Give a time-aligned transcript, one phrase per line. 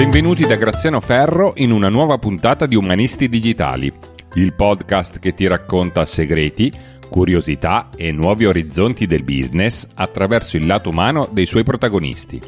[0.00, 3.92] Benvenuti da Graziano Ferro in una nuova puntata di Umanisti Digitali,
[4.32, 6.72] il podcast che ti racconta segreti,
[7.10, 12.40] curiosità e nuovi orizzonti del business attraverso il lato umano dei suoi protagonisti.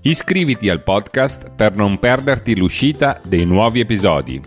[0.00, 4.40] Iscriviti al podcast per non perderti l'uscita dei nuovi episodi.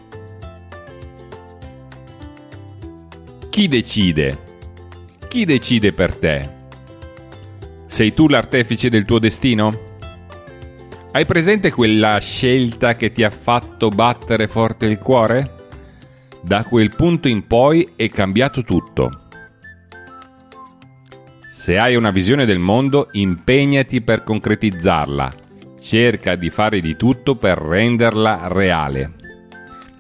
[3.52, 4.38] Chi decide?
[5.28, 6.50] Chi decide per te?
[7.86, 9.89] Sei tu l'artefice del tuo destino?
[11.12, 15.56] Hai presente quella scelta che ti ha fatto battere forte il cuore?
[16.40, 19.22] Da quel punto in poi è cambiato tutto.
[21.52, 25.34] Se hai una visione del mondo, impegnati per concretizzarla.
[25.80, 29.14] Cerca di fare di tutto per renderla reale.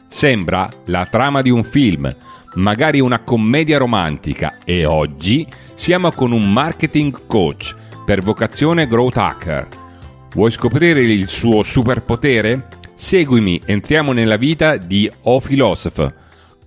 [0.08, 2.16] Sembra la trama di un film,
[2.54, 9.88] magari una commedia romantica e oggi siamo con un marketing coach per vocazione growth hacker
[10.32, 12.68] Vuoi scoprire il suo superpotere?
[12.94, 16.14] Seguimi, entriamo nella vita di O Philosoph,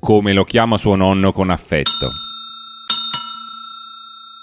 [0.00, 2.08] come lo chiama suo nonno con affetto.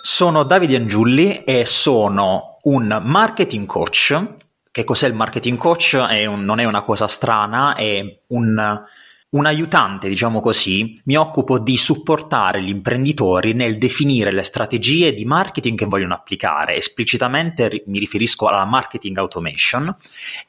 [0.02, 4.23] Sono Davide Angiulli e sono un marketing coach.
[4.71, 5.97] Che cos'è il marketing coach?
[5.97, 8.83] È un, non è una cosa strana, è un
[9.31, 15.25] un aiutante, diciamo così, mi occupo di supportare gli imprenditori nel definire le strategie di
[15.25, 16.75] marketing che vogliono applicare.
[16.75, 19.95] Esplicitamente mi riferisco alla marketing automation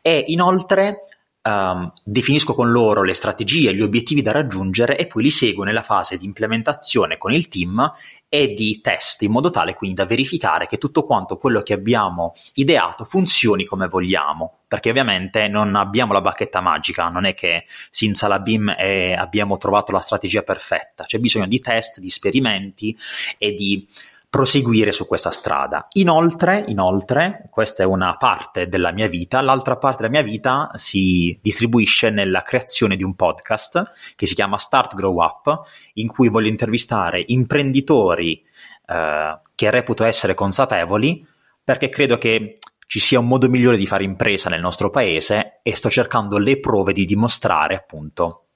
[0.01, 1.05] e inoltre
[1.43, 5.83] um, definisco con loro le strategie, gli obiettivi da raggiungere e poi li seguo nella
[5.83, 7.93] fase di implementazione con il team
[8.29, 12.35] e di test in modo tale quindi da verificare che tutto quanto quello che abbiamo
[12.55, 14.55] ideato funzioni come vogliamo.
[14.71, 18.73] Perché ovviamente non abbiamo la bacchetta magica, non è che senza la BIM
[19.17, 22.97] abbiamo trovato la strategia perfetta, c'è bisogno di test, di esperimenti
[23.37, 23.85] e di
[24.31, 25.89] proseguire su questa strada.
[25.95, 31.37] Inoltre, inoltre, questa è una parte della mia vita, l'altra parte della mia vita si
[31.43, 35.63] distribuisce nella creazione di un podcast che si chiama Start Grow Up,
[35.95, 38.41] in cui voglio intervistare imprenditori
[38.87, 41.27] eh, che reputo essere consapevoli,
[41.63, 45.75] perché credo che ci sia un modo migliore di fare impresa nel nostro paese e
[45.75, 48.47] sto cercando le prove di dimostrare appunto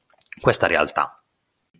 [0.40, 1.23] questa realtà.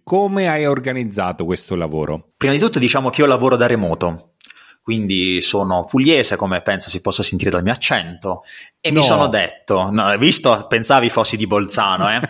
[0.05, 2.33] Come hai organizzato questo lavoro?
[2.37, 4.35] Prima di tutto diciamo che io lavoro da remoto,
[4.83, 8.43] quindi sono pugliese come penso si possa sentire dal mio accento
[8.81, 9.01] e no.
[9.01, 12.21] mi sono detto, no, visto, pensavi fossi di Bolzano, eh?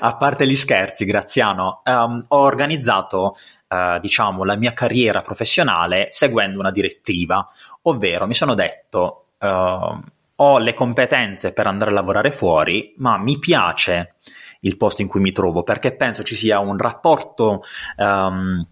[0.00, 3.36] a parte gli scherzi, Graziano, um, ho organizzato
[3.68, 7.46] uh, diciamo la mia carriera professionale seguendo una direttiva,
[7.82, 10.00] ovvero mi sono detto uh,
[10.40, 14.14] ho le competenze per andare a lavorare fuori, ma mi piace
[14.60, 17.62] il posto in cui mi trovo, perché penso ci sia un rapporto,
[17.96, 18.66] um,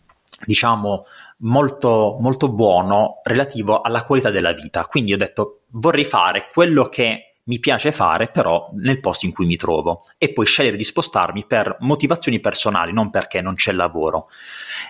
[0.45, 1.07] diciamo,
[1.39, 4.85] molto, molto buono relativo alla qualità della vita.
[4.85, 9.47] Quindi ho detto vorrei fare quello che mi piace fare però nel posto in cui
[9.47, 14.29] mi trovo e poi scegliere di spostarmi per motivazioni personali, non perché non c'è lavoro.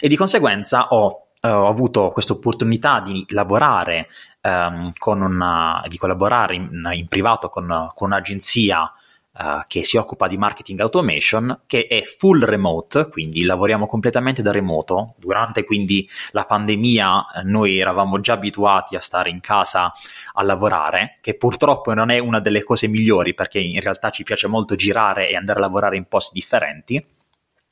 [0.01, 4.09] E di conseguenza ho, eh, ho avuto questa opportunità di lavorare
[4.43, 8.91] um, con una, di collaborare in, in privato con, con un'agenzia
[9.39, 14.53] uh, che si occupa di marketing automation, che è full remote, quindi lavoriamo completamente da
[14.53, 15.15] remoto.
[15.19, 19.93] Durante quindi la pandemia eh, noi eravamo già abituati a stare in casa
[20.35, 24.47] a lavorare, che purtroppo non è una delle cose migliori perché in realtà ci piace
[24.47, 27.05] molto girare e andare a lavorare in posti differenti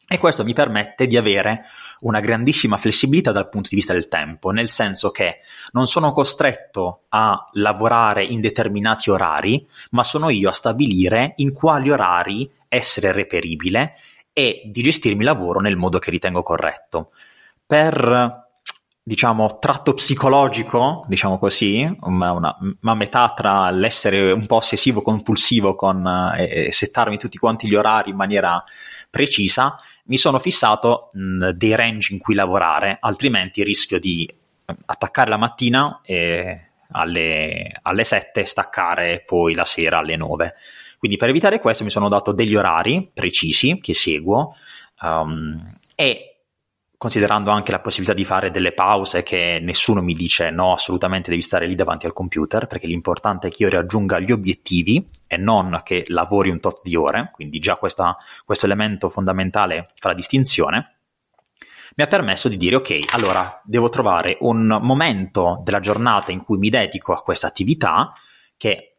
[0.07, 1.65] e questo mi permette di avere
[2.01, 5.39] una grandissima flessibilità dal punto di vista del tempo, nel senso che
[5.73, 11.91] non sono costretto a lavorare in determinati orari, ma sono io a stabilire in quali
[11.91, 13.95] orari essere reperibile
[14.33, 17.13] e di gestirmi il lavoro nel modo che ritengo corretto.
[17.67, 18.44] Per
[19.07, 25.75] diciamo, tratto psicologico, diciamo così, una, una, una, metà tra l'essere un po' ossessivo compulsivo
[25.75, 26.07] con
[26.39, 28.65] eh, settarmi tutti quanti gli orari in maniera
[29.11, 29.77] precisa,
[30.07, 34.27] mi sono fissato mh, dei range in cui lavorare, altrimenti rischio di
[34.87, 40.55] attaccare la mattina e alle, alle 7 e staccare poi la sera alle 9.
[40.97, 44.57] Quindi per evitare questo mi sono dato degli orari precisi che seguo
[45.03, 46.34] um, e
[46.97, 51.43] considerando anche la possibilità di fare delle pause che nessuno mi dice no, assolutamente devi
[51.43, 55.81] stare lì davanti al computer, perché l'importante è che io raggiunga gli obiettivi e non
[55.85, 60.95] che lavori un tot di ore, quindi già questa, questo elemento fondamentale fa la distinzione,
[61.97, 66.59] mi ha permesso di dire ok, allora devo trovare un momento della giornata in cui
[66.59, 68.13] mi dedico a questa attività
[68.57, 68.97] che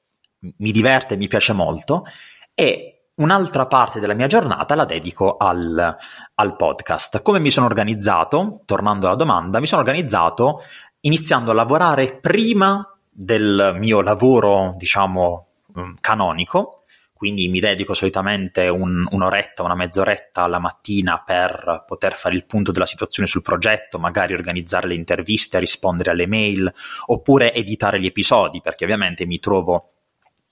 [0.57, 2.05] mi diverte e mi piace molto
[2.53, 5.97] e Un'altra parte della mia giornata la dedico al,
[6.35, 7.21] al, podcast.
[7.21, 8.59] Come mi sono organizzato?
[8.65, 10.61] Tornando alla domanda, mi sono organizzato
[10.99, 15.47] iniziando a lavorare prima del mio lavoro, diciamo,
[15.79, 16.83] mm, canonico,
[17.13, 22.73] quindi mi dedico solitamente un, un'oretta, una mezz'oretta alla mattina per poter fare il punto
[22.73, 26.69] della situazione sul progetto, magari organizzare le interviste, rispondere alle mail,
[27.05, 29.91] oppure editare gli episodi, perché ovviamente mi trovo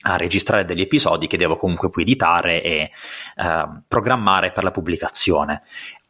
[0.04, 2.92] a registrare degli episodi che devo comunque poi editare e
[3.36, 5.62] eh, programmare per la pubblicazione.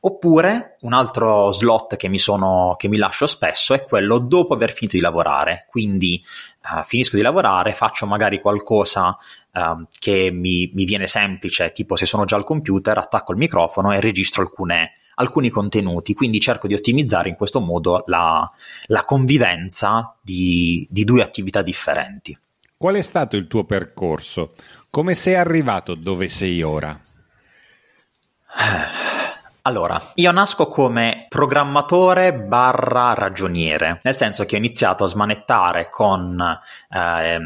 [0.05, 4.73] Oppure un altro slot che mi, sono, che mi lascio spesso è quello dopo aver
[4.73, 6.21] finito di lavorare, quindi
[6.75, 9.17] uh, finisco di lavorare, faccio magari qualcosa
[9.53, 13.93] uh, che mi, mi, viene semplice, tipo se sono già al computer, attacco il microfono
[13.93, 18.51] e registro alcune, alcuni contenuti, quindi cerco di ottimizzare in questo modo la,
[18.87, 22.37] la convivenza di, di due attività differenti.
[22.77, 24.55] Qual è stato il tuo percorso?
[24.89, 26.99] Come sei arrivato dove sei ora?
[29.65, 36.37] Allora, io nasco come programmatore barra ragioniere, nel senso che ho iniziato a smanettare con
[36.89, 37.39] eh,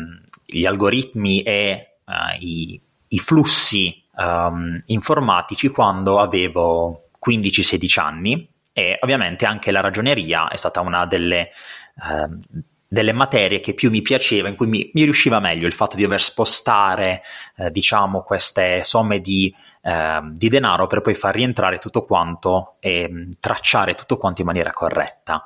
[0.44, 1.92] gli algoritmi e eh,
[2.40, 10.58] i, i, flussi um, informatici quando avevo 15-16 anni e ovviamente anche la ragioneria è
[10.58, 11.52] stata una delle...
[11.98, 12.40] Uh,
[12.88, 16.04] delle materie che più mi piaceva, in cui mi, mi riusciva meglio il fatto di
[16.04, 17.22] dover spostare,
[17.58, 23.10] eh, diciamo, queste somme di, eh, di, denaro per poi far rientrare tutto quanto e
[23.12, 25.44] mm, tracciare tutto quanto in maniera corretta.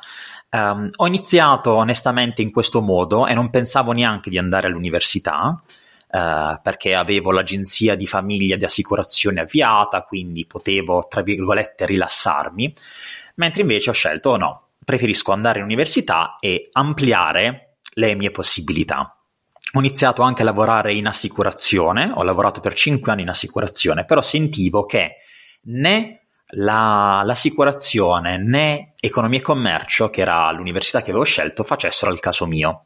[0.52, 5.62] Um, ho iniziato onestamente in questo modo e non pensavo neanche di andare all'università.
[6.14, 12.76] Uh, perché avevo l'agenzia di famiglia di assicurazione avviata, quindi potevo, tra virgolette, rilassarmi,
[13.36, 19.16] mentre invece ho scelto no, preferisco andare in università e ampliare le mie possibilità.
[19.74, 24.22] Ho iniziato anche a lavorare in assicurazione, ho lavorato per 5 anni in assicurazione, però
[24.22, 25.18] sentivo che
[25.64, 26.22] né
[26.54, 32.46] la, l'assicurazione né economia e commercio, che era l'università che avevo scelto, facessero il caso
[32.46, 32.86] mio.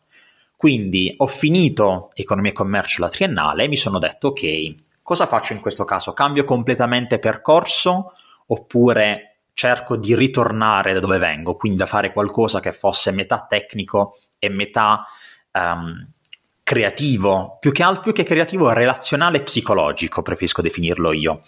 [0.55, 5.53] Quindi ho finito economia e commercio la triennale e mi sono detto ok, cosa faccio
[5.53, 6.13] in questo caso?
[6.13, 8.13] Cambio completamente percorso
[8.47, 14.19] oppure cerco di ritornare da dove vengo, quindi da fare qualcosa che fosse metà tecnico
[14.37, 15.07] e metà
[15.53, 16.07] um,
[16.61, 21.39] creativo, più che altro più che creativo, relazionale e psicologico, preferisco definirlo io,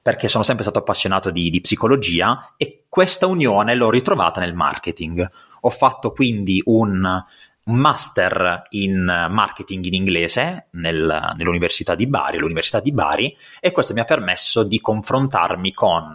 [0.00, 5.28] perché sono sempre stato appassionato di, di psicologia e questa unione l'ho ritrovata nel marketing.
[5.60, 7.24] Ho fatto quindi un,
[7.64, 14.00] master in marketing in inglese nel, nell'Università di Bari, l'Università di Bari, e questo mi
[14.00, 16.14] ha permesso di confrontarmi con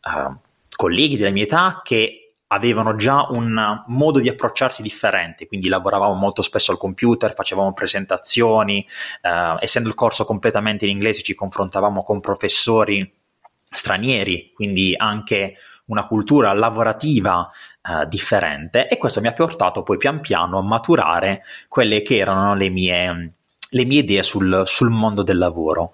[0.00, 0.48] uh,
[0.80, 6.40] colleghi della mia età che avevano già un modo di approcciarsi differente, quindi lavoravamo molto
[6.40, 8.88] spesso al computer, facevamo presentazioni,
[9.20, 13.12] eh, essendo il corso completamente in inglese ci confrontavamo con professori
[13.70, 15.56] stranieri, quindi anche
[15.88, 17.50] una cultura lavorativa
[17.82, 22.54] eh, differente e questo mi ha portato poi pian piano a maturare quelle che erano
[22.54, 23.32] le mie,
[23.68, 25.92] le mie idee sul, sul, mondo del lavoro.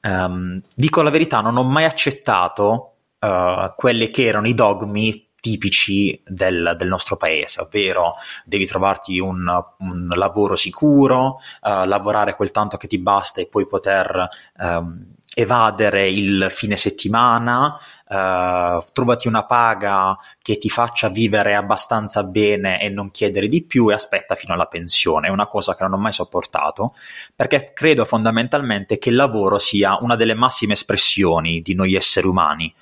[0.00, 2.91] Um, dico la verità, non ho mai accettato
[3.22, 8.14] uh, quelli che erano i dogmi tipici del, del, nostro paese, ovvero
[8.44, 9.44] devi trovarti un,
[9.78, 14.28] un lavoro sicuro, uh, lavorare quel tanto che ti basta e poi poter
[14.58, 17.76] um, evadere il fine settimana,
[18.06, 23.90] uh, trovati una paga che ti faccia vivere abbastanza bene e non chiedere di più
[23.90, 25.26] e aspetta fino alla pensione.
[25.26, 26.94] È una cosa che non ho mai sopportato
[27.34, 32.72] perché credo fondamentalmente che il lavoro sia una delle massime espressioni di noi esseri umani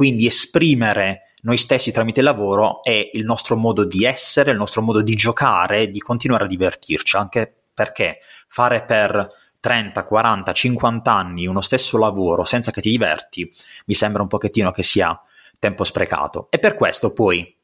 [0.00, 4.80] quindi esprimere noi stessi tramite il lavoro è il nostro modo di essere, il nostro
[4.80, 9.28] modo di giocare, di continuare a divertirci, anche perché fare per
[9.60, 13.52] 30, 40, 50 anni uno stesso lavoro senza che ti diverti
[13.84, 15.20] mi sembra un pochettino che sia
[15.58, 16.46] tempo sprecato.
[16.48, 17.54] E per questo poi,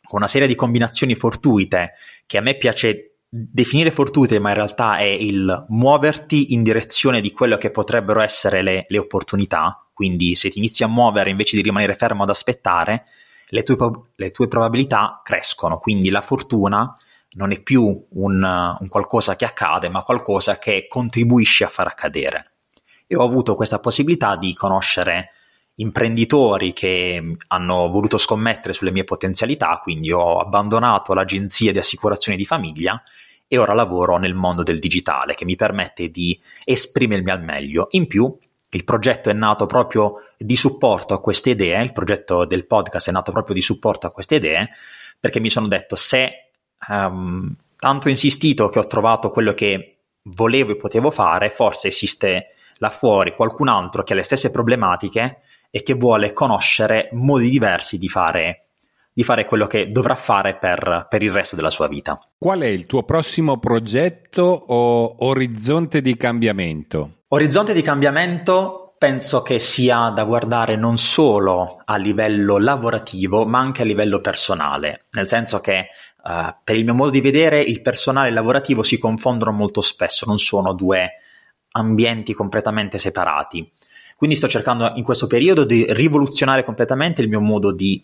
[0.00, 1.94] con una serie di combinazioni fortuite
[2.24, 7.32] che a me piace definire fortuite, ma in realtà è il muoverti in direzione di
[7.32, 11.60] quello che potrebbero essere le, le opportunità, quindi se ti inizi a muovere invece di
[11.60, 13.04] rimanere fermo ad aspettare,
[13.48, 13.76] le tue,
[14.14, 16.90] le tue probabilità crescono, quindi la fortuna
[17.32, 22.52] non è più un, un qualcosa che accade, ma qualcosa che contribuisce a far accadere.
[23.06, 25.32] E ho avuto questa possibilità di conoscere
[25.74, 32.46] imprenditori che hanno voluto scommettere sulle mie potenzialità, quindi ho abbandonato l'agenzia di assicurazione di
[32.46, 33.02] famiglia
[33.46, 37.88] e ora lavoro nel mondo del digitale che mi permette di esprimermi al meglio.
[37.90, 38.34] In più
[38.70, 43.12] il progetto è nato proprio di supporto a queste idee, il progetto del podcast è
[43.12, 44.70] nato proprio di supporto a queste idee,
[45.18, 46.50] perché mi sono detto se
[46.88, 52.54] um, tanto ho insistito che ho trovato quello che volevo e potevo fare, forse esiste
[52.78, 57.98] là fuori qualcun altro che ha le stesse problematiche e che vuole conoscere modi diversi
[57.98, 58.69] di fare,
[59.20, 62.18] di fare quello che dovrà fare per, per il resto della sua vita.
[62.38, 67.24] Qual è il tuo prossimo progetto o orizzonte di cambiamento?
[67.28, 73.82] Orizzonte di cambiamento penso che sia da guardare non solo a livello lavorativo, ma anche
[73.82, 75.88] a livello personale, nel senso che
[76.24, 79.82] uh, per il mio modo di vedere il personale e il lavorativo si confondono molto
[79.82, 81.10] spesso, non sono due
[81.72, 83.70] ambienti completamente separati.
[84.16, 88.02] Quindi sto cercando in questo periodo di rivoluzionare completamente il mio modo di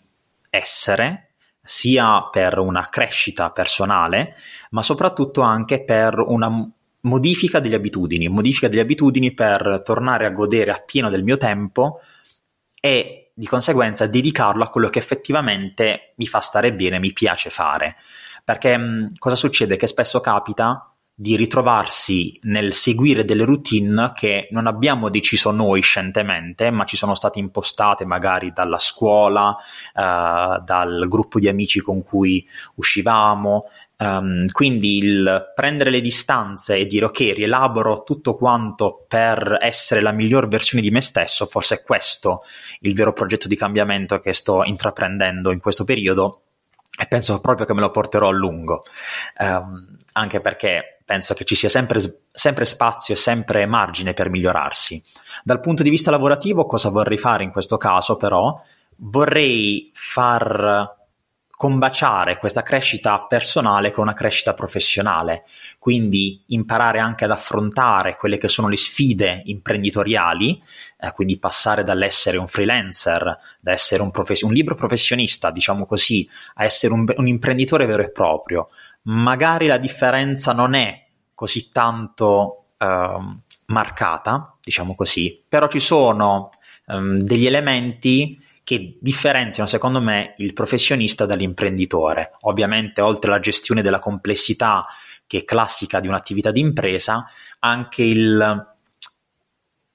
[0.57, 4.35] essere, sia per una crescita personale,
[4.71, 6.49] ma soprattutto anche per una
[7.01, 12.01] modifica delle abitudini, modifica delle abitudini per tornare a godere appieno del mio tempo
[12.79, 17.97] e di conseguenza dedicarlo a quello che effettivamente mi fa stare bene, mi piace fare.
[18.43, 19.77] Perché mh, cosa succede?
[19.77, 26.69] Che spesso capita di ritrovarsi nel seguire delle routine che non abbiamo deciso noi scientemente,
[26.69, 32.47] ma ci sono state impostate magari dalla scuola, uh, dal gruppo di amici con cui
[32.75, 33.65] uscivamo,
[33.99, 40.11] Um, quindi il prendere le distanze e dire ok, rielaboro tutto quanto per essere la
[40.11, 42.43] miglior versione di me stesso, forse è questo
[42.81, 46.43] il vero progetto di cambiamento che sto intraprendendo in questo periodo
[46.97, 48.83] e penso proprio che me lo porterò a lungo,
[49.39, 51.99] um, anche perché penso che ci sia sempre,
[52.31, 55.01] sempre spazio e sempre margine per migliorarsi.
[55.43, 58.59] Dal punto di vista lavorativo, cosa vorrei fare in questo caso però?
[58.97, 60.96] Vorrei far
[61.57, 65.45] combaciare questa crescita personale con una crescita professionale,
[65.79, 70.61] quindi imparare anche ad affrontare quelle che sono le sfide imprenditoriali,
[70.99, 76.29] eh, quindi passare dall'essere un freelancer, da essere un, profes- un libro professionista, diciamo così,
[76.53, 78.69] a essere un, un imprenditore vero e proprio.
[79.03, 83.17] Magari la differenza non è così tanto eh,
[83.65, 86.51] marcata, diciamo così, però ci sono
[86.85, 92.33] um, degli elementi che differenziano secondo me il professionista dall'imprenditore.
[92.41, 94.85] Ovviamente oltre alla gestione della complessità
[95.25, 97.25] che è classica di un'attività di impresa,
[97.59, 98.75] anche il,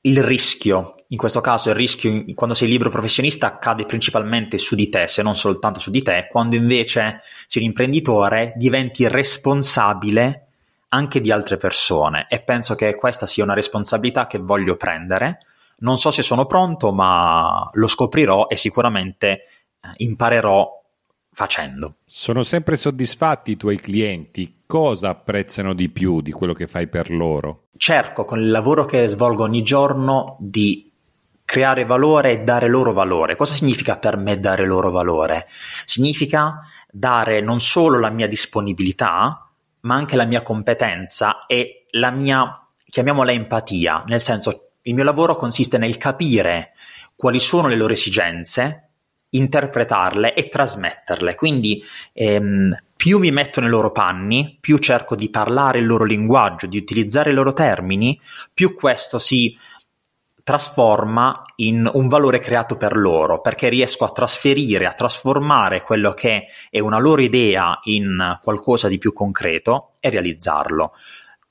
[0.00, 1.04] il rischio.
[1.08, 5.20] In questo caso il rischio quando sei libero professionista cade principalmente su di te, se
[5.20, 10.46] non soltanto su di te, quando invece sei un imprenditore diventi responsabile
[10.88, 15.40] anche di altre persone e penso che questa sia una responsabilità che voglio prendere
[15.82, 20.80] non so se sono pronto, ma lo scoprirò e sicuramente eh, imparerò
[21.32, 21.96] facendo.
[22.04, 24.62] Sono sempre soddisfatti i tuoi clienti?
[24.66, 27.64] Cosa apprezzano di più di quello che fai per loro?
[27.76, 30.90] Cerco con il lavoro che svolgo ogni giorno di
[31.44, 33.36] creare valore e dare loro valore.
[33.36, 35.48] Cosa significa per me dare loro valore?
[35.84, 36.60] Significa
[36.90, 43.32] dare non solo la mia disponibilità, ma anche la mia competenza e la mia, chiamiamola
[43.32, 46.72] empatia, nel senso il mio lavoro consiste nel capire
[47.14, 48.88] quali sono le loro esigenze,
[49.30, 51.34] interpretarle e trasmetterle.
[51.34, 56.66] Quindi ehm, più mi metto nei loro panni, più cerco di parlare il loro linguaggio,
[56.66, 58.20] di utilizzare i loro termini,
[58.52, 59.56] più questo si
[60.44, 66.46] trasforma in un valore creato per loro, perché riesco a trasferire, a trasformare quello che
[66.68, 70.92] è una loro idea in qualcosa di più concreto e realizzarlo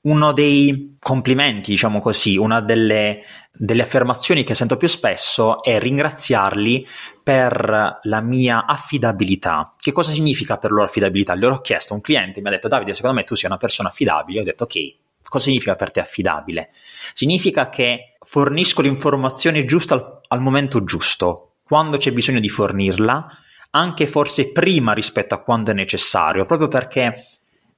[0.02, 6.88] uno dei complimenti, diciamo così, una delle, delle, affermazioni che sento più spesso è ringraziarli
[7.22, 9.76] per la mia affidabilità.
[9.78, 11.36] Che cosa significa per loro affidabilità?
[11.36, 13.90] Gli ho chiesto, un cliente mi ha detto Davide, secondo me tu sei una persona
[13.90, 14.38] affidabile.
[14.38, 16.72] Io ho detto ok, cosa significa per te affidabile?
[17.14, 23.28] Significa che fornisco l'informazione giusta al, al momento giusto, quando c'è bisogno di fornirla,
[23.72, 27.28] anche forse prima rispetto a quando è necessario, proprio perché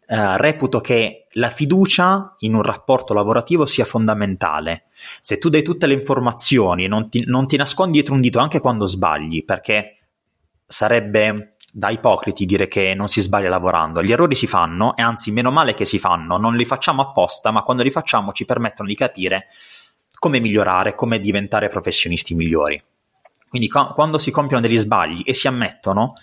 [0.06, 4.86] eh, reputo che la fiducia in un rapporto lavorativo sia fondamentale.
[5.22, 8.60] Se tu dai tutte le informazioni, non ti, non ti nascondi dietro un dito anche
[8.60, 9.98] quando sbagli, perché
[10.66, 14.04] sarebbe da ipocriti dire che non si sbaglia lavorando.
[14.04, 17.50] Gli errori si fanno e anzi meno male che si fanno, non li facciamo apposta,
[17.50, 19.48] ma quando li facciamo ci permettono di capire
[20.20, 22.82] come migliorare, come diventare professionisti migliori.
[23.50, 26.14] Quindi quando si compiono degli sbagli e si ammettono,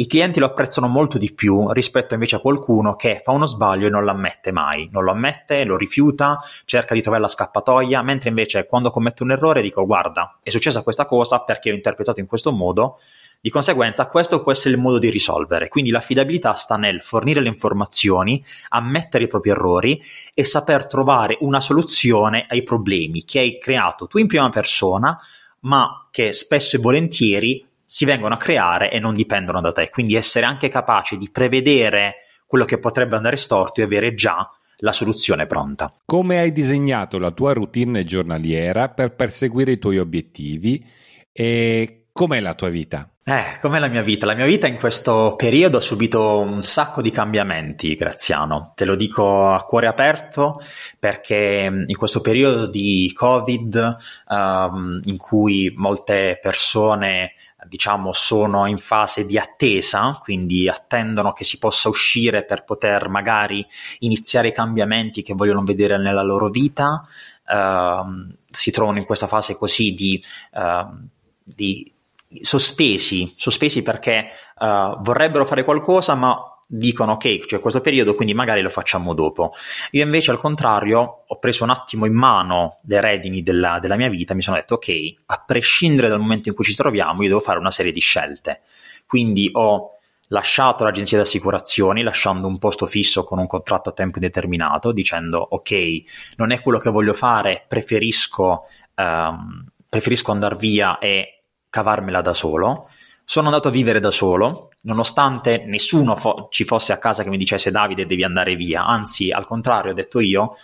[0.00, 3.88] i clienti lo apprezzano molto di più rispetto invece a qualcuno che fa uno sbaglio
[3.88, 8.00] e non lo ammette mai, non lo ammette, lo rifiuta, cerca di trovare la scappatoia,
[8.02, 12.20] mentre invece quando commetto un errore dico guarda, è successa questa cosa perché ho interpretato
[12.20, 13.00] in questo modo,
[13.40, 17.48] di conseguenza questo può essere il modo di risolvere, quindi l'affidabilità sta nel fornire le
[17.48, 20.00] informazioni, ammettere i propri errori
[20.32, 25.18] e saper trovare una soluzione ai problemi che hai creato tu in prima persona,
[25.60, 29.88] ma che spesso e volentieri si vengono a creare e non dipendono da te.
[29.88, 34.46] Quindi essere anche capace di prevedere quello che potrebbe andare storto e avere già
[34.80, 35.90] la soluzione pronta.
[36.04, 40.86] Come hai disegnato la tua routine giornaliera per perseguire i tuoi obiettivi
[41.32, 43.10] e com'è la tua vita?
[43.24, 44.26] Eh, com'è la mia vita?
[44.26, 48.72] La mia vita in questo periodo ha subito un sacco di cambiamenti, Graziano.
[48.76, 50.60] Te lo dico a cuore aperto
[50.98, 53.96] perché in questo periodo di Covid,
[54.28, 57.32] um, in cui molte persone
[57.68, 63.66] diciamo sono in fase di attesa, quindi attendono che si possa uscire per poter magari
[64.00, 67.06] iniziare i cambiamenti che vogliono vedere nella loro vita,
[67.46, 70.22] uh, si trovano in questa fase così di,
[70.52, 71.06] uh,
[71.44, 71.92] di
[72.40, 78.60] sospesi, sospesi perché uh, vorrebbero fare qualcosa ma dicono ok, c'è questo periodo, quindi magari
[78.60, 79.54] lo facciamo dopo.
[79.92, 84.10] Io invece al contrario ho preso un attimo in mano le redini della, della mia
[84.10, 87.40] vita, mi sono detto ok, a prescindere dal momento in cui ci troviamo, io devo
[87.40, 88.60] fare una serie di scelte.
[89.06, 89.92] Quindi ho
[90.28, 95.38] lasciato l'agenzia di assicurazioni, lasciando un posto fisso con un contratto a tempo indeterminato, dicendo
[95.38, 96.02] ok,
[96.36, 102.90] non è quello che voglio fare, preferisco, um, preferisco andare via e cavarmela da solo.
[103.30, 107.36] Sono andato a vivere da solo, nonostante nessuno fo- ci fosse a casa che mi
[107.36, 110.56] dicesse Davide devi andare via, anzi al contrario ho detto io,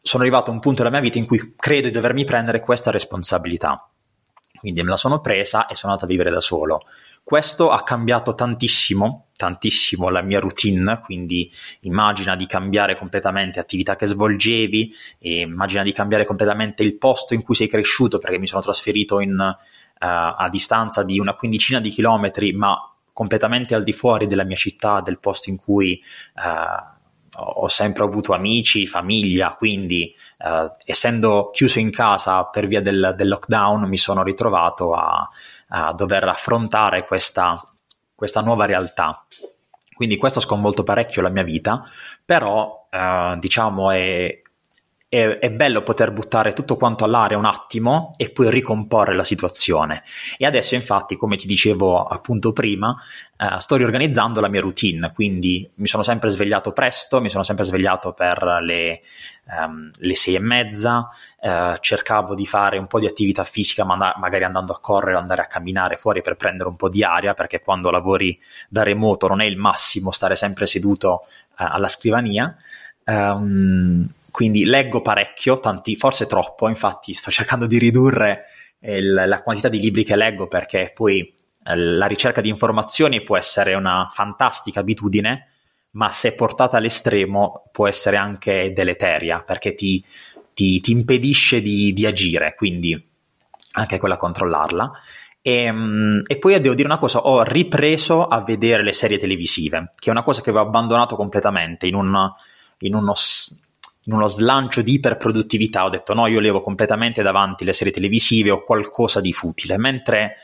[0.00, 2.90] sono arrivato a un punto della mia vita in cui credo di dovermi prendere questa
[2.90, 3.86] responsabilità.
[4.58, 6.86] Quindi me la sono presa e sono andato a vivere da solo.
[7.22, 14.06] Questo ha cambiato tantissimo, tantissimo la mia routine, quindi immagina di cambiare completamente attività che
[14.06, 19.20] svolgevi, immagina di cambiare completamente il posto in cui sei cresciuto perché mi sono trasferito
[19.20, 19.54] in
[19.98, 22.76] a distanza di una quindicina di chilometri, ma
[23.18, 26.00] completamente al di fuori della mia città, del posto in cui
[26.36, 26.96] uh,
[27.40, 33.26] ho sempre avuto amici, famiglia, quindi uh, essendo chiuso in casa per via del, del
[33.26, 35.28] lockdown mi sono ritrovato a,
[35.70, 37.60] a dover affrontare questa,
[38.14, 39.24] questa, nuova realtà.
[39.96, 41.82] Quindi questo ha sconvolto parecchio la mia vita,
[42.24, 44.42] però uh, diciamo è,
[45.10, 50.02] è, è, bello poter buttare tutto quanto all'aria un attimo e poi ricomporre la situazione.
[50.36, 52.94] E adesso, infatti, come ti dicevo appunto prima,
[53.38, 57.64] eh, sto riorganizzando la mia routine, quindi mi sono sempre svegliato presto, mi sono sempre
[57.64, 59.00] svegliato per le,
[59.46, 61.08] um, le sei e mezza,
[61.40, 65.40] eh, cercavo di fare un po' di attività fisica, ma magari andando a correre, andare
[65.40, 69.40] a camminare fuori per prendere un po' di aria, perché quando lavori da remoto non
[69.40, 71.22] è il massimo stare sempre seduto
[71.58, 72.54] eh, alla scrivania.
[73.04, 74.06] Um,
[74.38, 78.46] quindi leggo parecchio, tanti, forse troppo, infatti sto cercando di ridurre
[78.82, 83.36] il, la quantità di libri che leggo perché poi eh, la ricerca di informazioni può
[83.36, 85.48] essere una fantastica abitudine,
[85.92, 90.04] ma se portata all'estremo può essere anche deleteria perché ti,
[90.54, 93.10] ti, ti impedisce di, di, agire, quindi
[93.72, 94.92] anche quella controllarla.
[95.42, 99.90] E, mm, e, poi devo dire una cosa, ho ripreso a vedere le serie televisive,
[99.98, 102.14] che è una cosa che avevo abbandonato completamente in, un,
[102.78, 103.14] in uno
[104.08, 108.50] in uno slancio di iperproduttività ho detto no, io levo completamente davanti le serie televisive
[108.50, 110.36] o qualcosa di futile, mentre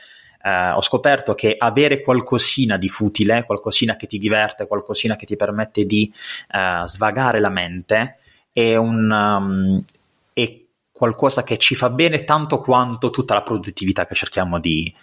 [0.43, 5.35] eh, ho scoperto che avere qualcosina di futile, qualcosina che ti diverte, qualcosina che ti
[5.35, 6.13] permette di
[6.51, 8.19] eh, svagare la mente
[8.53, 9.83] è, un, um,
[10.31, 10.59] è
[10.91, 14.93] qualcosa che ci fa bene tanto quanto tutta la produttività che cerchiamo di,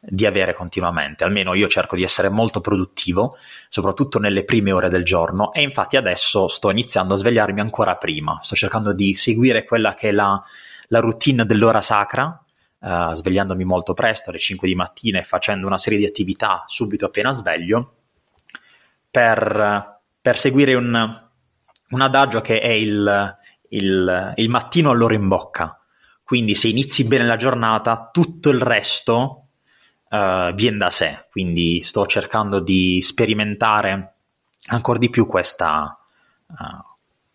[0.00, 1.24] di avere continuamente.
[1.24, 3.36] Almeno io cerco di essere molto produttivo,
[3.68, 8.38] soprattutto nelle prime ore del giorno e infatti adesso sto iniziando a svegliarmi ancora prima.
[8.42, 10.40] Sto cercando di seguire quella che è la,
[10.88, 12.42] la routine dell'ora sacra,
[12.78, 17.06] uh, svegliandomi molto presto alle 5 di mattina e facendo una serie di attività subito
[17.06, 17.94] appena sveglio
[19.10, 21.28] per, per seguire un,
[21.90, 23.36] un, adagio che è il,
[23.70, 25.72] il, il mattino all'ora in bocca.
[26.22, 29.47] Quindi se inizi bene la giornata, tutto il resto
[30.10, 34.14] uh, viene da sé, quindi sto cercando di sperimentare
[34.66, 35.98] ancora di più questa,
[36.46, 36.54] uh,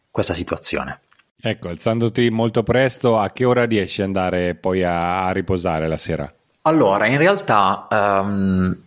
[0.09, 1.01] questa situazione.
[1.39, 5.97] Ecco, alzandoti molto presto, a che ora riesci ad andare poi a, a riposare la
[5.97, 6.33] sera?
[6.62, 8.81] Allora, in realtà, um,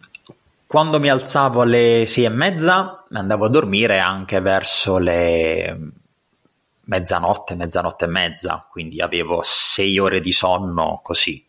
[0.66, 5.78] quando mi alzavo alle sei e mezza, andavo a dormire anche verso le
[6.86, 11.45] mezzanotte, mezzanotte e mezza, quindi avevo sei ore di sonno così.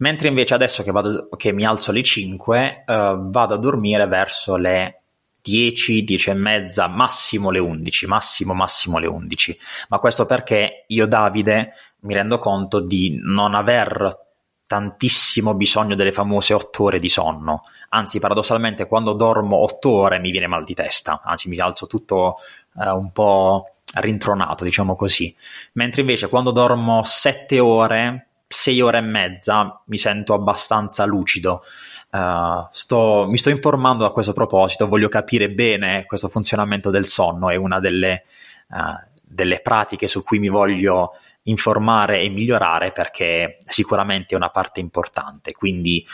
[0.00, 4.06] Mentre invece adesso che, vado, che mi alzo alle 5, uh, eh, vado a dormire
[4.06, 5.02] verso le
[5.42, 9.58] 10, 10 e mezza, massimo le 11, massimo massimo le 11.
[9.88, 14.28] Ma questo perché io Davide mi rendo conto di non aver
[14.66, 17.60] tantissimo bisogno delle famose 8 ore di sonno.
[17.90, 22.36] Anzi, paradossalmente, quando dormo 8 ore mi viene mal di testa, anzi mi alzo tutto
[22.74, 25.34] uh, un po' rintronato, diciamo così.
[25.72, 31.62] Mentre invece quando dormo 7 ore sei ore e mezza mi sento abbastanza lucido.
[32.10, 37.48] Uh, sto, mi sto informando a questo proposito, voglio capire bene questo funzionamento del sonno,
[37.48, 38.24] è una delle,
[38.70, 41.12] uh, delle pratiche su cui mi voglio
[41.44, 45.52] informare e migliorare perché sicuramente è una parte importante.
[45.52, 46.04] Quindi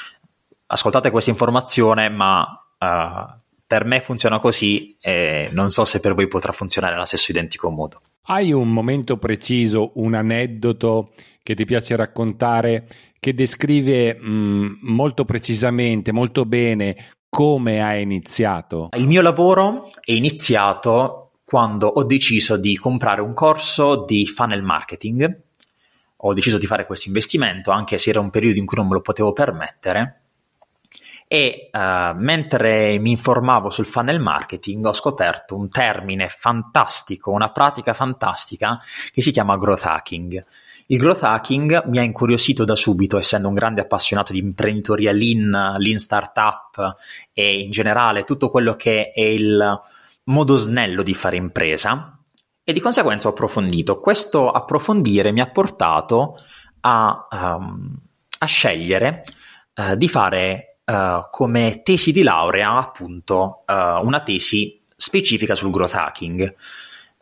[0.67, 3.35] ascoltate questa informazione, ma uh,
[3.67, 7.71] per me funziona così e non so se per voi potrà funzionare allo stesso identico
[7.71, 8.03] modo.
[8.29, 11.13] Hai un momento preciso, un aneddoto
[11.45, 12.89] che ti piace raccontare
[13.21, 16.97] che descrive mh, mm, molto precisamente, molto bene
[17.29, 18.89] come hai iniziato?
[18.97, 25.43] Il mio lavoro è iniziato quando ho deciso di comprare un corso di funnel marketing.
[26.17, 28.95] Ho deciso di fare questo investimento anche se era un periodo in cui non me
[28.95, 30.26] lo potevo permettere
[31.29, 37.95] e uh, mentre mi informavo sul funnel marketing ho scoperto un termine fantastico, una pratica
[37.95, 38.79] fantastica
[39.13, 40.45] che si chiama growth hacking.
[40.89, 45.75] Il growth hacking mi ha incuriosito da subito, essendo un grande appassionato di imprenditoria lean,
[45.79, 46.97] lean startup
[47.33, 49.81] e in generale tutto quello che è il
[50.25, 52.21] modo snello di fare impresa
[52.63, 53.99] e di conseguenza ho approfondito.
[53.99, 56.37] Questo approfondire mi ha portato
[56.81, 57.97] a, um,
[58.39, 59.25] a scegliere
[59.75, 65.95] uh, di fare uh, come tesi di laurea appunto uh, una tesi specifica sul growth
[65.95, 66.55] hacking.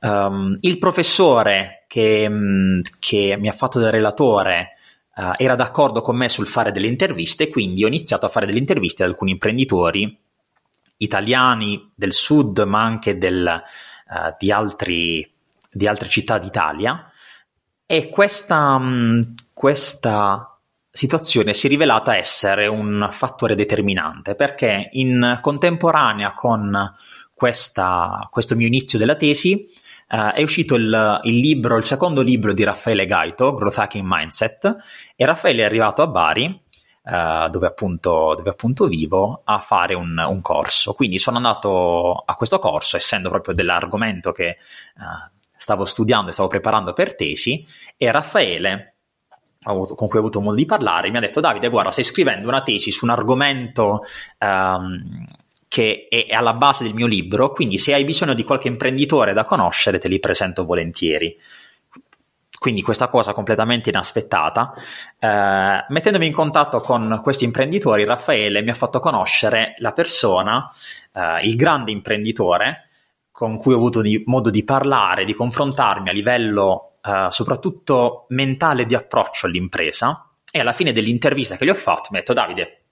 [0.00, 4.76] Um, il professore che, mm, che, mi ha fatto da relatore
[5.16, 8.58] uh, era d'accordo con me sul fare delle interviste, quindi ho iniziato a fare delle
[8.58, 10.18] interviste ad alcuni imprenditori
[10.98, 13.62] italiani del sud, ma anche del,
[14.38, 15.28] di, altri,
[15.70, 17.10] di, altre città d'Italia.
[17.86, 19.20] E questa, mm,
[19.52, 20.53] questa
[20.96, 26.94] situazione si è rivelata essere un fattore determinante perché in contemporanea con
[27.34, 29.68] questa, questo mio inizio della tesi
[30.10, 34.72] uh, è uscito il, il, libro, il secondo libro di Raffaele Gaito, Growth Hacking Mindset,
[35.16, 36.62] e Raffaele è arrivato a Bari,
[37.02, 40.92] uh, dove, appunto, dove, appunto, vivo, a fare un, un, corso.
[40.92, 44.58] Quindi sono andato a questo corso, essendo proprio dell'argomento che
[44.96, 48.93] uh, stavo studiando e stavo preparando per tesi, e Raffaele
[49.64, 52.48] avuto, con cui ho avuto modo di parlare, mi ha detto Davide, guarda, stai scrivendo
[52.48, 54.02] una tesi su un argomento
[54.38, 55.26] um,
[55.68, 59.44] che è, alla base del mio libro, quindi se hai bisogno di qualche imprenditore da
[59.44, 61.36] conoscere, te li presento volentieri
[62.64, 64.72] quindi questa cosa completamente inaspettata.
[65.18, 70.70] Eh, mettendomi in contatto con questi imprenditori, Raffaele mi ha fatto conoscere la persona,
[71.12, 72.88] eh, il grande imprenditore
[73.30, 78.86] con cui ho avuto di, modo di parlare, di confrontarmi a livello uh, soprattutto mentale
[78.86, 82.82] di approccio all'impresa e alla fine dell'intervista che gli ho fatto mi ha detto Davide,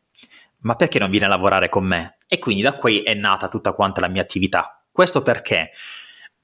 [0.61, 2.19] ma perché non vieni a lavorare con me?
[2.27, 4.83] E quindi da qui è nata tutta quanta la mia attività.
[4.91, 5.71] Questo perché?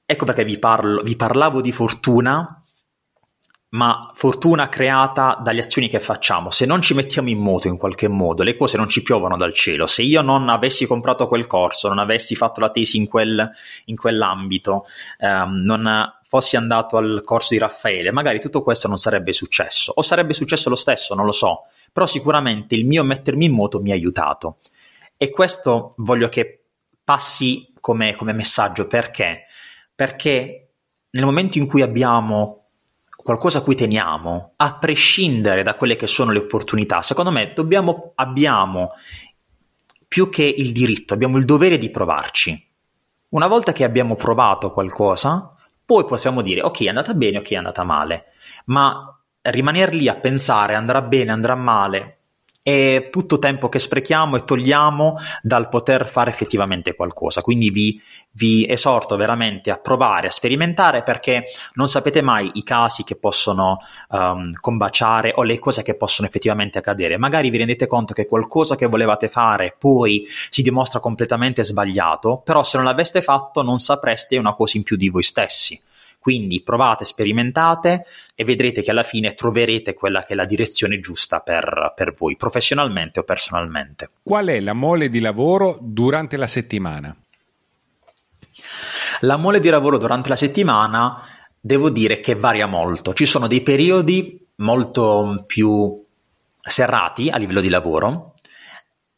[0.05, 2.63] Ecco perché vi, parlo, vi parlavo di fortuna
[3.71, 6.49] ma fortuna creata dalle azioni che facciamo.
[6.49, 9.53] Se non ci mettiamo in moto in qualche modo, le cose non ci piovono dal
[9.53, 9.85] cielo.
[9.85, 13.51] Se io non avessi comprato quel corso, non avessi fatto la tesi in, quel,
[13.85, 14.85] in quell'ambito,
[15.19, 19.91] ehm, non fossi andato al corso di Raffaele, magari tutto questo non sarebbe successo.
[19.95, 21.63] O sarebbe successo lo stesso, non lo so.
[21.91, 24.57] Però sicuramente il mio mettermi in moto mi ha aiutato.
[25.17, 26.65] E questo voglio che
[27.03, 29.45] passi come, come messaggio perché?
[29.95, 30.67] Perché
[31.09, 32.65] nel momento in cui abbiamo
[33.09, 38.11] qualcosa a cui teniamo, a prescindere da quelle che sono le opportunità, secondo me dobbiamo,
[38.13, 38.91] abbiamo
[40.07, 42.67] più che il diritto, abbiamo il dovere di provarci.
[43.29, 45.55] Una volta che abbiamo provato qualcosa,
[45.89, 48.25] poi possiamo dire ok, è andata bene, ok, è andata male,
[48.65, 52.18] ma rimanere lì a pensare andrà bene, andrà male,
[52.69, 57.41] è tutto tempo che sprechiamo e togliamo dal poter fare effettivamente qualcosa.
[57.41, 57.99] Quindi vi,
[58.31, 63.79] vi, esorto veramente a provare, a sperimentare perché non sapete mai i casi che possono
[64.09, 67.17] um, combaciare o le cose che possono effettivamente accadere.
[67.17, 72.63] Magari vi rendete conto che qualcosa che volevate fare poi si dimostra completamente sbagliato, però
[72.63, 75.81] se non l'aveste fatto non sapreste una cosa in più di voi stessi.
[76.19, 78.05] Quindi provate, sperimentate
[78.35, 82.35] e vedrete che alla fine troverete quella che è la direzione giusta per, per voi,
[82.35, 84.09] professionalmente o personalmente.
[84.21, 87.15] Qual è la mole di lavoro durante la settimana?
[89.21, 91.21] La mole di lavoro durante la settimana
[91.59, 93.13] devo dire che varia molto.
[93.13, 96.05] Ci sono dei periodi molto più
[96.61, 98.35] serrati a livello di lavoro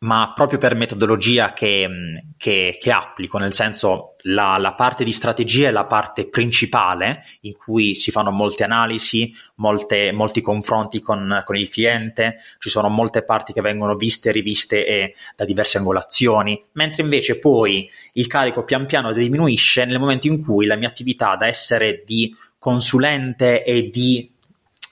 [0.01, 1.87] ma proprio per metodologia che,
[2.35, 7.53] che, che applico, nel senso la, la, parte di strategia è la parte principale in
[7.53, 13.23] cui si fanno molte analisi, molte, molti confronti con, con, il cliente, ci sono molte
[13.23, 18.87] parti che vengono viste riviste e da diverse angolazioni, mentre invece poi il carico pian
[18.87, 24.31] piano diminuisce nel momento in cui la mia attività da essere di consulente e di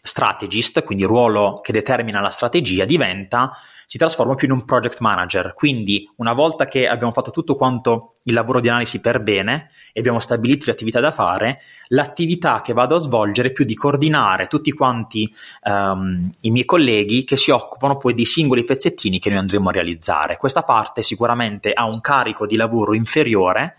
[0.04, 3.58] strategist, quindi ruolo che determina la strategia, diventa
[3.90, 5.56] si trasforma più in un project manager.
[5.56, 10.00] Quindi, una volta che abbiamo fatto tutto quanto il lavoro di analisi per bene, e
[10.00, 14.46] abbiamo stabilito le attività da fare, l'attività che vado a svolgere è più di coordinare
[14.46, 19.40] tutti quanti um, i miei colleghi che si occupano poi dei singoli pezzettini che noi
[19.40, 20.38] andremo a realizzare.
[20.38, 23.78] Questa parte sicuramente ha un carico di lavoro inferiore,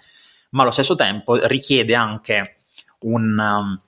[0.50, 2.56] ma allo stesso tempo richiede anche
[3.02, 3.80] un, um,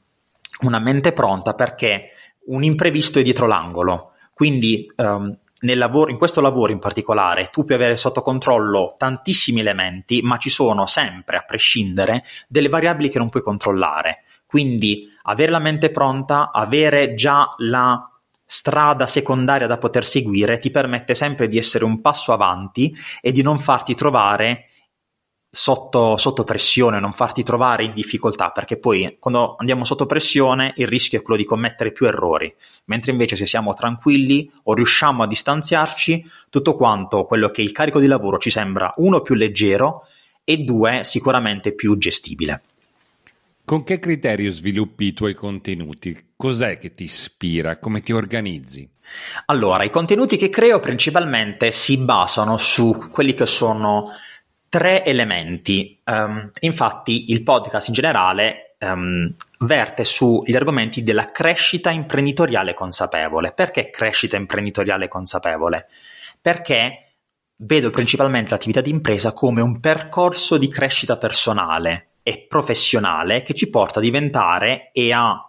[0.60, 2.10] una mente pronta perché
[2.46, 4.12] un imprevisto è dietro l'angolo.
[4.32, 10.20] Quindi um, lavoro, in questo lavoro in particolare tu puoi avere sotto controllo tantissimi elementi,
[10.22, 14.24] ma ci sono sempre, a prescindere, delle variabili che non puoi controllare.
[14.46, 18.06] Quindi avere la mente pronta, avere già la
[18.44, 23.40] strada secondaria da poter seguire ti permette sempre di essere un passo avanti e di
[23.40, 24.66] non farti trovare
[25.54, 30.86] sotto, sotto, pressione, non farti trovare in difficoltà, perché poi quando andiamo sotto pressione il
[30.86, 35.26] rischio è quello di commettere più errori, mentre invece se siamo tranquilli o riusciamo a
[35.26, 40.06] distanziarci, tutto quanto quello che il carico di lavoro ci sembra uno più leggero
[40.44, 42.62] e due sicuramente più gestibile.
[43.64, 46.30] Con che criterio sviluppi i tuoi contenuti?
[46.36, 47.78] Cos'è che ti ispira?
[47.78, 48.88] Come ti organizzi?
[49.46, 54.10] Allora, i contenuti che creo principalmente si basano su quelli che sono
[54.68, 56.00] tre elementi.
[56.04, 63.52] Um, infatti il podcast in generale um, verte sugli argomenti della crescita imprenditoriale consapevole.
[63.52, 65.88] Perché crescita imprenditoriale consapevole?
[66.40, 67.12] Perché
[67.56, 73.68] vedo principalmente l'attività di impresa come un percorso di crescita personale e professionale che ci
[73.68, 75.48] porta a diventare e a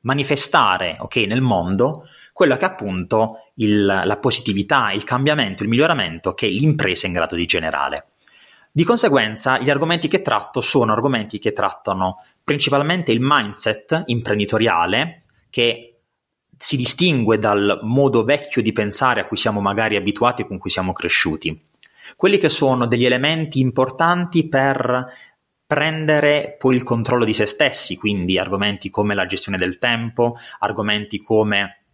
[0.00, 6.32] manifestare okay, nel mondo quello che è appunto il, la positività, il cambiamento, il miglioramento
[6.34, 8.06] che l'impresa è in grado di generare.
[8.74, 16.00] Di conseguenza, gli argomenti che tratto sono argomenti che trattano principalmente il mindset imprenditoriale, che
[16.56, 20.70] si distingue dal modo vecchio di pensare a cui siamo magari abituati e con cui
[20.70, 21.60] siamo cresciuti.
[22.16, 25.06] Quelli che sono degli elementi importanti per
[25.66, 31.20] prendere poi il controllo di se stessi, quindi argomenti come la gestione del tempo, argomenti
[31.20, 31.84] come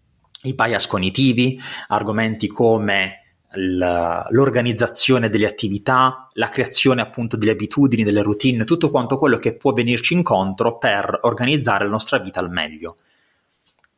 [0.43, 8.65] i bias cognitivi, argomenti come l'organizzazione delle attività, la creazione appunto delle abitudini, delle routine,
[8.65, 12.97] tutto quanto quello che può venirci incontro per organizzare la nostra vita al meglio.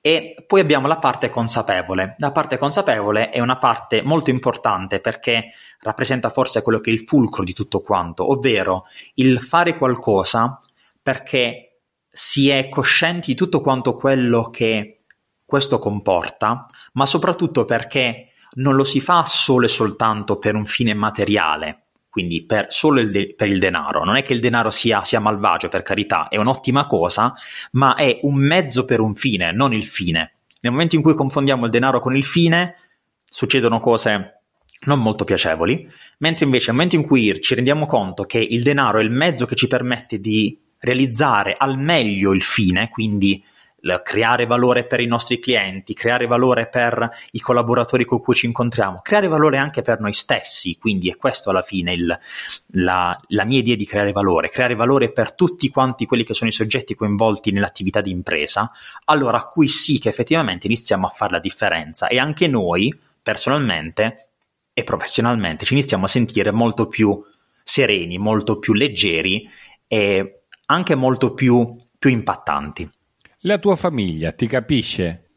[0.02, 2.14] E poi abbiamo la parte consapevole.
[2.18, 7.00] La parte consapevole è una parte molto importante perché rappresenta forse quello che è il
[7.00, 8.84] fulcro di tutto quanto, ovvero
[9.14, 10.60] il fare qualcosa
[11.02, 15.00] perché si è coscienti di tutto quanto quello che
[15.44, 20.94] questo comporta, ma soprattutto perché non lo si fa solo e soltanto per un fine
[20.94, 24.04] materiale, quindi per, solo il de- per il denaro.
[24.04, 27.32] Non è che il denaro sia, sia malvagio, per carità, è un'ottima cosa,
[27.72, 30.34] ma è un mezzo per un fine, non il fine.
[30.60, 32.74] Nel momento in cui confondiamo il denaro con il fine,
[33.24, 34.42] succedono cose
[34.82, 38.98] non molto piacevoli, mentre invece nel momento in cui ci rendiamo conto che il denaro
[38.98, 43.42] è il mezzo che ci permette di realizzare al meglio il fine, quindi
[44.02, 49.00] creare valore per i nostri clienti, creare valore per i collaboratori con cui ci incontriamo,
[49.00, 52.18] creare valore anche per noi stessi, quindi è questo alla fine il,
[52.72, 56.50] la, la, mia idea di creare valore, creare valore per tutti quanti quelli che sono
[56.50, 58.70] i soggetti coinvolti nell'attività di impresa,
[59.06, 64.30] allora qui sì che effettivamente iniziamo a fare la differenza e anche noi personalmente
[64.72, 67.22] e professionalmente ci iniziamo a sentire molto più
[67.62, 69.48] sereni, molto più leggeri
[69.86, 72.88] e anche molto più, più impattanti.
[73.44, 75.28] La tua famiglia ti capisce?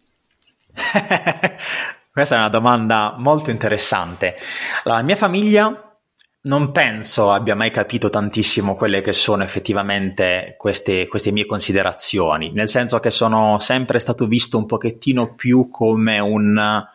[2.12, 4.36] Questa è una domanda molto interessante.
[4.84, 5.98] La mia famiglia
[6.42, 12.68] non penso abbia mai capito tantissimo quelle che sono effettivamente queste, queste, mie considerazioni, nel
[12.68, 16.86] senso che sono sempre stato visto un pochettino più come un,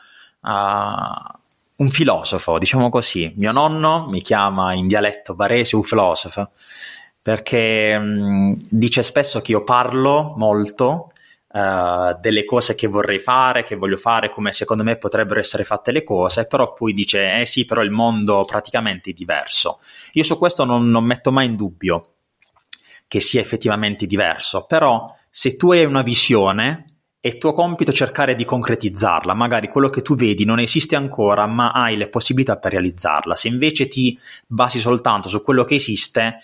[0.43, 0.51] uh,
[1.77, 3.33] un filosofo, diciamo così.
[3.37, 6.51] Mio nonno mi chiama in dialetto barese un filosofo
[7.29, 11.13] perché mh, dice spesso che io parlo molto
[11.49, 15.93] uh, delle cose che vorrei fare, che voglio fare, come secondo me potrebbero essere fatte
[15.93, 19.81] le cose, però poi dice, eh sì, però il mondo praticamente è diverso.
[20.13, 22.15] Io su questo non, non metto mai in dubbio
[23.07, 26.85] che sia effettivamente diverso, però se tu hai una visione,
[27.21, 29.35] è tuo compito cercare di concretizzarla.
[29.35, 33.37] Magari quello che tu vedi non esiste ancora, ma hai le possibilità per realizzarla.
[33.37, 36.39] Se invece ti basi soltanto su quello che esiste,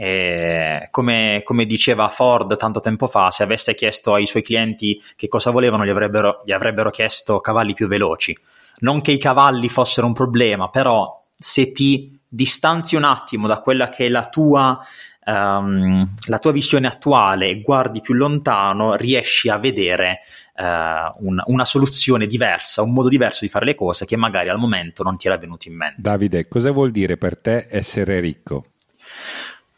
[0.00, 5.26] eh, come, come, diceva Ford tanto tempo fa, se avesse chiesto ai suoi clienti che
[5.26, 8.36] cosa volevano, gli avrebbero, gli avrebbero chiesto cavalli più veloci.
[8.80, 13.88] Non che i cavalli fossero un problema, però se ti distanzi un attimo da quella
[13.88, 14.78] che è la tua,
[15.24, 20.20] um, la tua visione attuale e guardi più lontano, riesci a vedere
[20.58, 24.58] uh, un, una soluzione diversa, un modo diverso di fare le cose che magari al
[24.58, 26.00] momento non ti era venuto in mente.
[26.00, 28.66] Davide, cosa vuol dire per te essere ricco?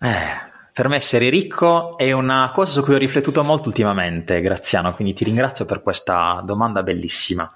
[0.03, 4.95] Eh, Per me essere ricco è una cosa su cui ho riflettuto molto ultimamente, Graziano,
[4.95, 7.53] quindi ti ringrazio per questa domanda bellissima.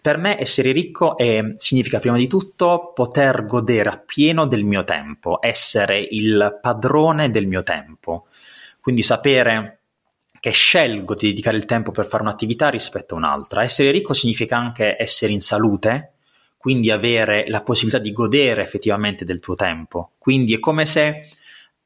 [0.00, 5.38] Per me essere ricco è, significa prima di tutto poter godere appieno del mio tempo,
[5.40, 8.26] essere il padrone del mio tempo,
[8.80, 9.80] quindi sapere
[10.38, 13.62] che scelgo di dedicare il tempo per fare un'attività rispetto a un'altra.
[13.62, 16.12] Essere ricco significa anche essere in salute,
[16.58, 20.12] quindi avere la possibilità di godere effettivamente del tuo tempo.
[20.18, 21.28] Quindi è come se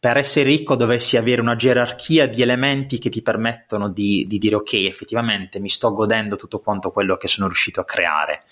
[0.03, 4.57] per essere ricco dovessi avere una gerarchia di elementi che ti permettono di, di, dire
[4.57, 8.43] ok, effettivamente mi sto godendo tutto quanto quello che sono riuscito a creare.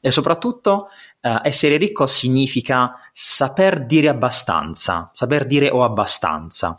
[0.00, 0.90] E soprattutto
[1.22, 6.78] uh, essere ricco significa saper dire abbastanza, saper dire ho abbastanza.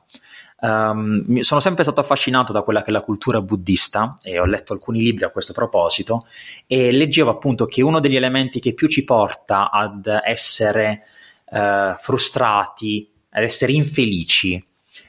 [0.59, 4.73] Um, sono sempre stato affascinato da quella che è la cultura buddista e ho letto
[4.73, 6.27] alcuni libri a questo proposito
[6.67, 11.05] e leggevo appunto che uno degli elementi che più ci porta ad essere
[11.45, 14.63] uh, frustrati, ad essere infelici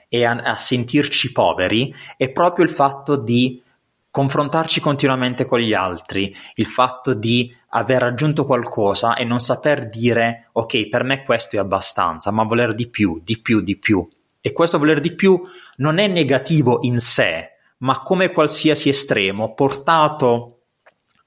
[0.09, 3.62] e a, a sentirci poveri è proprio il fatto di
[4.11, 10.48] confrontarci continuamente con gli altri, il fatto di aver raggiunto qualcosa e non saper dire
[10.52, 14.06] ok, per me questo è abbastanza, ma voler di più, di più, di più.
[14.40, 15.40] E questo voler di più
[15.76, 20.62] non è negativo in sé, ma come qualsiasi estremo portato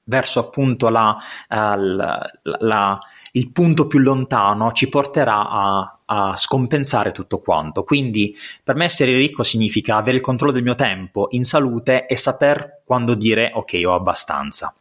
[0.04, 1.16] verso appunto la,
[1.48, 2.98] uh, la, la,
[3.32, 7.84] il punto più lontano ci porterà a, a, scompensare tutto quanto.
[7.84, 12.16] Quindi per me essere ricco significa avere il controllo del mio tempo in salute e
[12.16, 14.74] saper quando dire ok, ho abbastanza.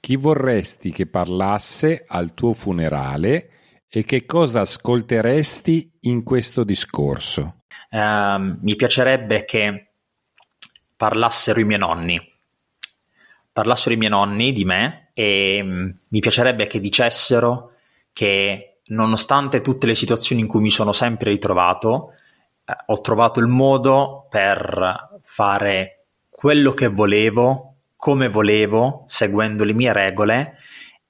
[0.00, 3.50] Chi vorresti che parlasse al tuo funerale
[3.88, 7.62] e che cosa ascolteresti in questo discorso?
[7.90, 9.88] Uh, mi piacerebbe che
[10.96, 12.34] parlassero i miei nonni
[13.56, 17.72] parlassero i miei nonni di me e um, mi piacerebbe che dicessero
[18.12, 22.12] che nonostante tutte le situazioni in cui mi sono sempre ritrovato,
[22.64, 29.92] eh, ho trovato il modo per fare quello che volevo, come volevo, seguendo le mie
[29.92, 30.58] regole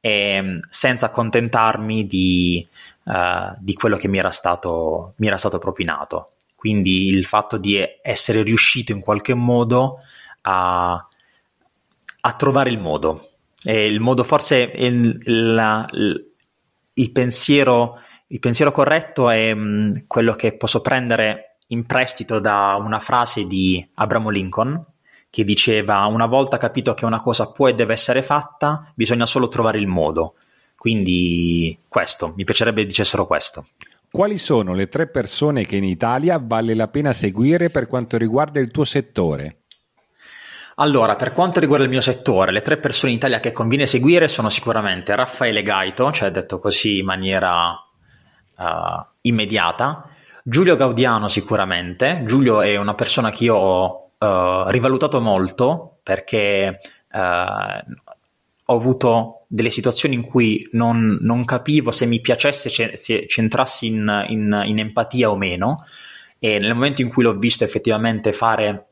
[0.00, 2.66] e mm, senza accontentarmi di,
[3.04, 6.32] uh, di quello che mi era, stato, mi era stato propinato.
[6.54, 9.98] Quindi il fatto di essere riuscito in qualche modo
[10.42, 13.30] a, a trovare il modo.
[13.62, 15.20] E il modo forse il,
[15.54, 16.25] la, il
[17.12, 23.00] pensiero, il pensiero corretto è mh, mm, quello che posso prendere in prestito da una
[23.00, 24.84] frase di Abramo Lincoln
[25.28, 29.48] che diceva una volta capito che una cosa può e deve essere fatta, bisogna solo
[29.48, 30.34] trovare il modo.
[30.76, 33.68] Quindi questo, mi piacerebbe dicessero questo.
[34.10, 38.60] Quali sono le tre persone che in Italia vale la pena seguire per quanto riguarda
[38.60, 39.64] il tuo settore?
[40.78, 44.28] Allora, per quanto riguarda il mio settore, le tre persone in Italia che conviene seguire
[44.28, 50.10] sono sicuramente Raffaele Gaito, cioè detto così in maniera uh, immediata,
[50.42, 52.24] Giulio Gaudiano sicuramente.
[52.26, 56.78] Giulio è una persona che io ho uh, rivalutato molto perché
[57.10, 57.18] uh,
[58.68, 64.26] ho avuto delle situazioni in cui non, non capivo se mi piacesse, se centrassi in,
[64.28, 65.86] in, in empatia o meno
[66.38, 68.88] e nel momento in cui l'ho visto effettivamente fare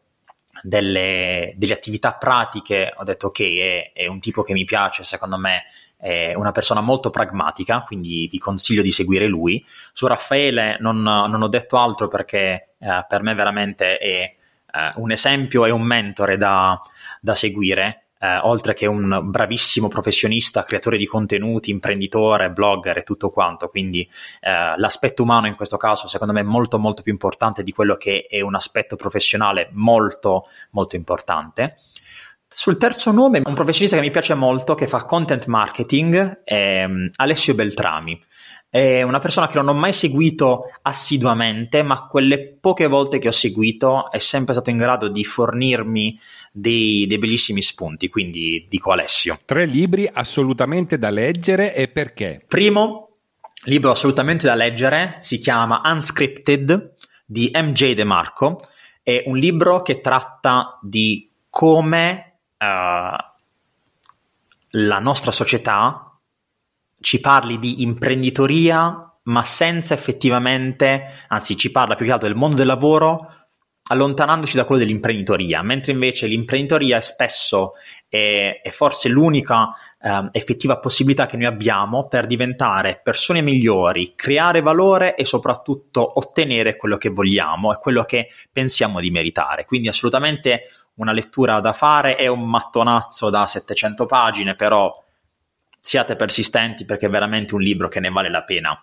[0.65, 5.37] delle, delle attività pratiche, ho detto ok, è, è, un tipo che mi piace, secondo
[5.37, 5.65] me
[5.99, 9.65] è una persona molto pragmatica, quindi vi consiglio di seguire lui.
[9.93, 15.13] Su Raffaele non, non ho detto altro perché eh, per me veramente è eh, un
[15.13, 16.81] esempio e un mentore da,
[17.21, 23.29] da seguire eh, oltre che un bravissimo professionista, creatore di contenuti, imprenditore, blogger e tutto
[23.29, 23.69] quanto.
[23.69, 24.09] Quindi
[24.41, 27.97] eh, l'aspetto umano in questo caso, secondo me, è molto molto più importante di quello
[27.97, 31.77] che è un aspetto professionale molto molto importante.
[32.49, 37.11] Sul terzo nome, un professionista che mi piace molto, che fa content marketing, è um,
[37.17, 38.25] Alessio Beltrami.
[38.75, 43.31] È una persona che non ho mai seguito assiduamente, ma quelle poche volte che ho
[43.31, 46.19] seguito è sempre stato in grado di fornirmi
[46.51, 49.39] dei, dei bellissimi spunti, quindi dico Alessio.
[49.45, 52.43] Tre libri assolutamente da leggere e perché?
[52.49, 53.11] Primo,
[53.67, 58.61] libro assolutamente da leggere, si chiama Unscripted di MJ De Marco,
[59.05, 63.17] è un libro che tratta di come uh,
[64.71, 66.09] la nostra società
[67.05, 72.57] ci parli di imprenditoria ma senza effettivamente, anzi ci parla più che altro del mondo
[72.57, 73.29] del lavoro
[73.87, 77.73] allontanandoci da quello dell'imprenditoria, mentre invece l'imprenditoria è spesso
[78.09, 84.63] è, è forse l'unica eh, effettiva possibilità che noi abbiamo per diventare persone migliori, creare
[84.63, 89.67] valore e soprattutto ottenere quello che vogliamo e quello che pensiamo di meritare.
[89.67, 90.63] Quindi assolutamente
[90.97, 95.04] una lettura da fare, è un mattonazzo da 700 pagine, però
[95.85, 98.83] siate persistenti perché è veramente un libro che ne vale la pena.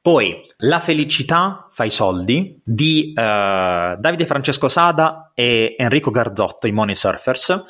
[0.00, 3.20] Poi La felicità fa i soldi di uh,
[3.98, 7.62] Davide Francesco Sada e Enrico Garzotto, i Money Surfers.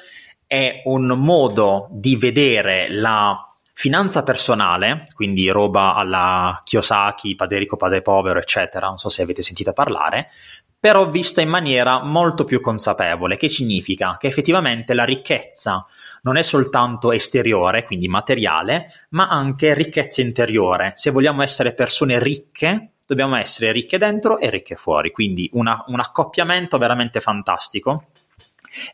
[0.47, 8.03] È un modo di vedere la finanza personale, quindi roba alla Kiyosaki, Padre ricco, padre
[8.03, 10.31] povero, eccetera, non so se avete sentito parlare,
[10.79, 15.85] però vista in maniera molto più consapevole, che significa che effettivamente la ricchezza
[16.27, 20.93] non è soltanto esteriore, quindi materiale, ma anche ricchezza interiore.
[20.97, 26.01] Se vogliamo essere persone ricche, dobbiamo essere ricche dentro e ricche fuori, quindi una, un
[26.01, 28.09] accoppiamento veramente fantastico.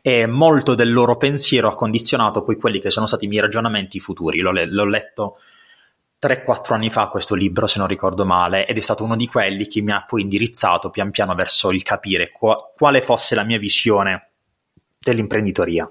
[0.03, 3.99] E molto del loro pensiero ha condizionato poi quelli che sono stati i miei ragionamenti
[3.99, 4.39] futuri.
[4.39, 5.39] L'ho, l'ho letto
[6.21, 9.67] 3-4 anni fa questo libro, se non ricordo male, ed è stato uno di quelli
[9.67, 13.57] che mi ha poi indirizzato pian piano verso il capire qua, quale fosse la mia
[13.57, 14.29] visione
[14.99, 15.89] dell'imprenditoria.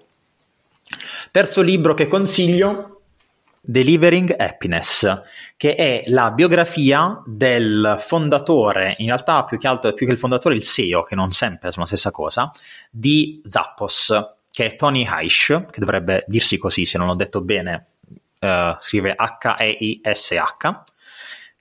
[1.31, 3.03] Terzo libro che consiglio,
[3.65, 5.21] Delivering Happiness,
[5.57, 10.57] che è la biografia del fondatore, in realtà più che altro più che il fondatore,
[10.57, 12.51] il CEO, che non sempre sono la stessa cosa,
[12.91, 14.15] di Zappos,
[14.51, 17.87] che è Tony Heisch, che dovrebbe dirsi così se non l'ho detto bene,
[18.41, 20.83] uh, scrive H-E-I-S-H,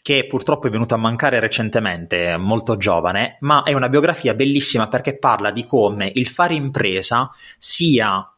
[0.01, 5.19] che purtroppo è venuto a mancare recentemente, molto giovane, ma è una biografia bellissima perché
[5.19, 7.29] parla di come il fare impresa
[7.59, 8.30] sia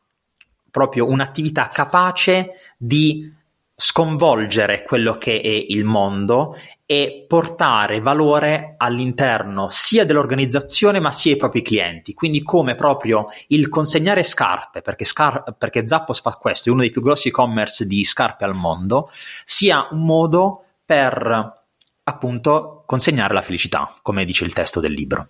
[0.74, 3.32] proprio un'attività capace di
[3.76, 11.38] sconvolgere quello che è il mondo e portare valore all'interno sia dell'organizzazione ma sia ai
[11.38, 12.16] propri clienti.
[12.16, 16.90] Quindi come proprio il consegnare scarpe, perché, Scar- perché Zappos fa questo, è uno dei
[16.90, 19.12] più grossi e-commerce di scarpe al mondo,
[19.46, 21.62] sia un modo per
[22.06, 25.28] appunto consegnare la felicità, come dice il testo del libro.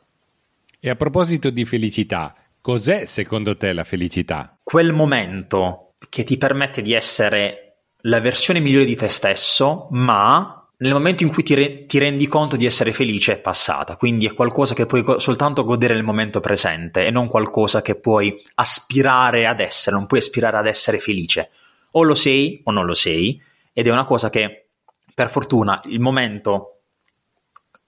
[0.79, 2.33] E a proposito di felicità,
[2.63, 4.57] cos'è secondo te la felicità?
[4.63, 10.93] Quel momento che ti permette di essere la versione migliore di te stesso, ma nel
[10.93, 14.33] momento in cui ti, re- ti, rendi conto di essere felice è passata, quindi è
[14.33, 19.45] qualcosa che puoi go- soltanto godere nel momento presente e non qualcosa che puoi aspirare
[19.45, 21.49] ad essere, non puoi aspirare ad essere felice.
[21.91, 23.41] O lo sei o non lo sei,
[23.73, 24.67] ed è una cosa che
[25.13, 26.72] per fortuna il momento,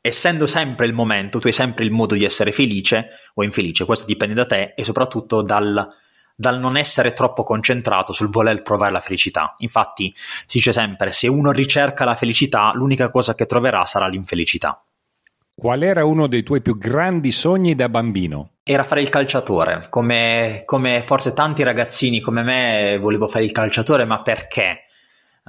[0.08, 4.06] essendo sempre il momento, tu hai sempre il modo di essere felice o infelice, questo
[4.06, 6.04] dipende da te e soprattutto dal
[6.38, 9.56] dal non essere troppo concentrato sul voler provare la felicità.
[9.60, 10.14] Infatti
[10.46, 14.84] si dice sempre, se uno ricerca la felicità, l'unica cosa che troverà sarà l'infelicità.
[15.56, 18.50] Qual era uno dei tuoi più grandi sogni da bambino?
[18.64, 24.04] Era fare il calciatore, come, come forse tanti ragazzini come me volevo fare il calciatore,
[24.04, 24.85] ma perché?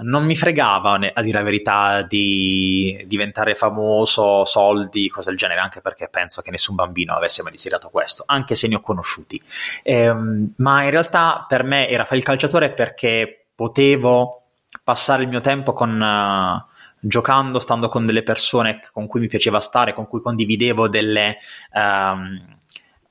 [0.02, 5.80] Non mi fregava, a dire la verità, di diventare famoso, soldi, cose del genere, anche
[5.80, 9.40] perché penso che nessun bambino avesse mai desiderato questo, anche se ne ho conosciuti.
[9.82, 14.42] Ehm, ma in realtà per me era fare il calciatore perché potevo
[14.84, 16.00] passare il mio tempo con...
[16.00, 21.36] Uh, giocando, stando con delle persone con cui mi piaceva stare, con cui condividevo delle,
[21.72, 22.56] um,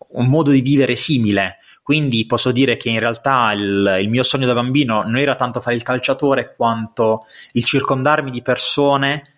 [0.09, 1.59] un modo di vivere simile.
[1.85, 5.61] Quindi posso dire che in realtà il, il, mio sogno da bambino non era tanto
[5.61, 9.33] fare il calciatore quanto il circondarmi di persone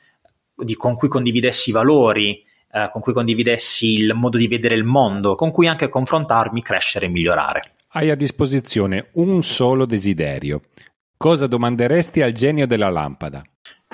[0.56, 2.42] di, con cui condividessi i valori,
[2.72, 7.08] eh, con cui condividessi il modo di vedere il mondo, con cui anche confrontarmi, crescere
[7.08, 7.74] e migliorare.
[7.90, 10.62] Hai a disposizione un solo desiderio.
[11.18, 13.44] Cosa domanderesti al genio della lampada?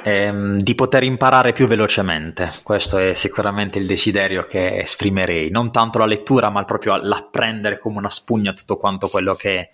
[0.04, 2.54] Ehm, di poter imparare più velocemente.
[2.64, 5.49] Questo è sicuramente il desiderio che esprimerei.
[5.49, 9.70] Non tanto la lettura, ma proprio l'apprendere come una spugna tutto quanto quello che,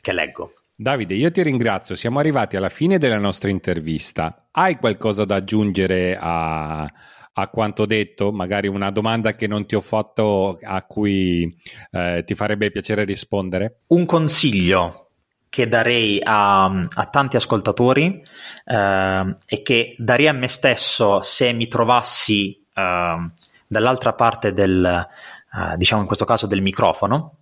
[0.00, 0.52] che leggo.
[0.74, 1.94] Davide, io ti ringrazio.
[1.94, 4.48] Siamo arrivati alla fine della nostra intervista.
[4.50, 8.32] Hai qualcosa da aggiungere a, a quanto detto?
[8.32, 11.56] Magari una domanda che non ti ho fatto a cui
[11.90, 13.82] eh, ti farebbe piacere rispondere?
[13.88, 15.01] Un consiglio
[15.52, 18.24] che darei a, a tanti ascoltatori
[18.64, 23.30] eh, e che darei a me stesso se mi trovassi eh,
[23.66, 27.34] dall'altra parte del, eh, diciamo in questo caso del microfono,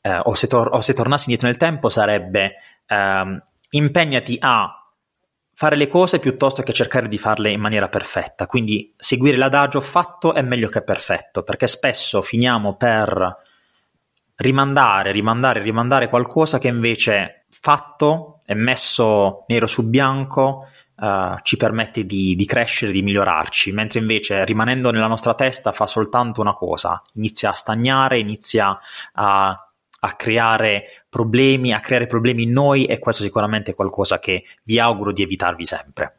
[0.00, 2.54] eh, o se, tor- o, se tornassi indietro nel tempo sarebbe
[2.86, 3.42] ehm,
[3.72, 4.74] impegnati a
[5.52, 8.46] fare le cose piuttosto che cercare di farle in maniera perfetta.
[8.46, 13.50] Quindi seguire l'adagio fatto è meglio che perfetto, perché spesso finiamo per
[14.42, 20.66] rimandare, rimandare, rimandare qualcosa che invece fatto e messo nero su bianco
[20.96, 25.86] uh, ci permette di, di, crescere, di migliorarci, mentre invece rimanendo nella nostra testa fa
[25.86, 28.78] soltanto una cosa, inizia a stagnare, inizia
[29.12, 29.48] a,
[30.00, 34.78] a creare problemi, a creare problemi in noi e questo sicuramente è qualcosa che vi
[34.78, 36.14] auguro di evitarvi sempre.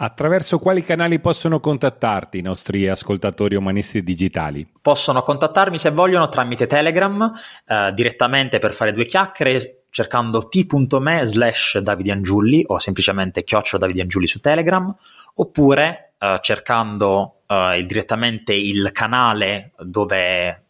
[0.00, 4.64] Attraverso quali canali possono contattarti i nostri ascoltatori umanisti digitali?
[4.80, 7.32] Possono contattarmi se vogliono tramite Telegram,
[7.66, 14.38] eh, direttamente per fare due chiacchiere, cercando t.me slash davidiangiulli o semplicemente chiocciola davidiangiulli su
[14.38, 14.94] Telegram,
[15.34, 20.66] oppure uh, cercando uh, direttamente il canale dove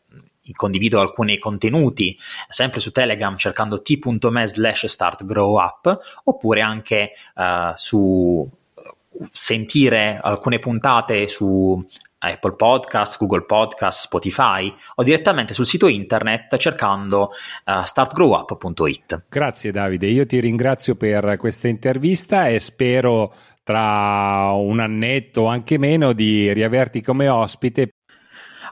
[0.55, 2.19] condivido alcuni contenuti,
[2.49, 8.49] sempre su Telegram cercando t.me slash startgrowup, oppure anche uh, su
[9.31, 11.85] sentire alcune puntate su
[12.19, 17.31] Apple Podcast, Google Podcast, Spotify o direttamente sul sito internet cercando
[17.65, 19.27] uh, startgrowup.it.
[19.29, 25.79] Grazie Davide, io ti ringrazio per questa intervista e spero tra un annetto o anche
[25.79, 27.91] meno di riaverti come ospite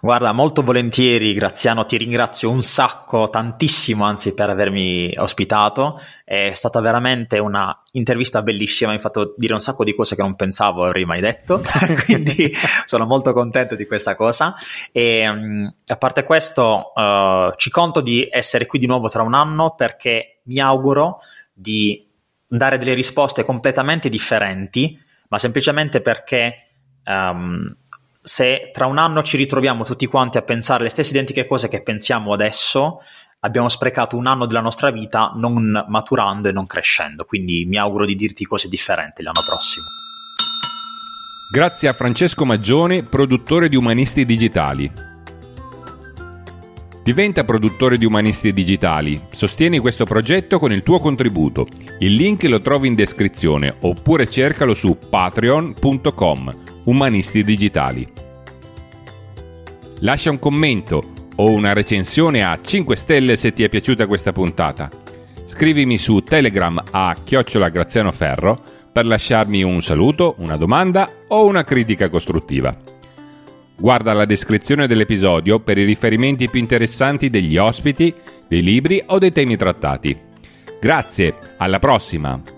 [0.06, 6.00] Guarda, molto volentieri, Graziano, ti ringrazio un sacco, tantissimo anzi per avermi ospitato.
[6.24, 10.22] È stata veramente una intervista bellissima, mi hai fatto dire un sacco di cose che
[10.22, 11.60] non pensavo avrei mai detto,
[12.06, 12.52] quindi
[12.84, 14.54] sono molto contento di questa cosa.
[14.92, 19.34] E mm, a parte questo, uh, ci conto di essere qui di nuovo tra un
[19.34, 21.18] anno perché mi auguro
[21.52, 22.08] di
[22.46, 24.96] dare delle risposte completamente differenti,
[25.30, 26.66] ma semplicemente perché
[27.06, 27.66] um,
[28.26, 31.80] se tra un anno ci ritroviamo tutti quanti a pensare le stesse identiche cose che
[31.80, 33.02] pensiamo adesso,
[33.38, 37.24] abbiamo sprecato un anno della nostra vita non maturando e non crescendo.
[37.24, 39.86] Quindi mi auguro di dirti cose differenti l'anno prossimo.
[41.52, 44.90] Grazie a Francesco Maggione, produttore di Umanisti Digitali.
[47.04, 49.28] Diventa produttore di Umanisti Digitali.
[49.30, 51.68] Sostieni questo progetto con il tuo contributo.
[52.00, 58.06] Il link lo trovi in descrizione oppure cercalo su patreon.com Umanisti Digitali.
[60.00, 64.88] Lascia un commento o una recensione a 5 stelle se ti è piaciuta questa puntata.
[65.44, 68.62] Scrivimi su Telegram a chiocciola Graziano Ferro
[68.92, 72.76] per lasciarmi un saluto, una domanda o una critica costruttiva.
[73.76, 78.14] Guarda la descrizione dell'episodio per i riferimenti più interessanti degli ospiti,
[78.46, 80.16] dei libri o dei temi trattati.
[80.80, 82.55] Grazie, alla prossima!